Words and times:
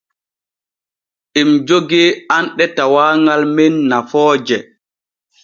Em 1.39 1.49
jogee 1.67 2.05
anɗe 2.35 2.65
tawaagal 2.75 3.41
men 3.55 3.73
nafooje. 3.89 4.57